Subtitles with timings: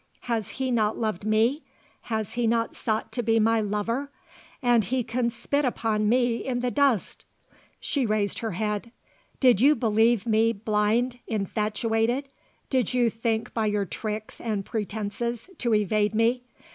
[0.21, 1.61] Has he not loved me?
[2.09, 4.09] Has he not sought to be my lover?
[4.59, 7.23] And he can spit upon me in the dust!"
[7.79, 8.91] She raised her head.
[9.39, 12.29] "Did you believe me blind, infatuated?
[12.71, 16.45] Did you think by your tricks and pretences to evade me?